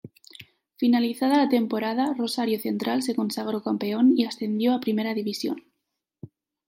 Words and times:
Finalizada 0.77 1.37
la 1.37 1.47
temporada, 1.47 2.15
Rosario 2.17 2.59
Central 2.59 3.03
se 3.03 3.13
consagró 3.13 3.61
campeón 3.61 4.13
y 4.17 4.25
ascendió 4.25 4.73
a 4.73 4.79
Primera 4.79 5.13
División. 5.13 5.63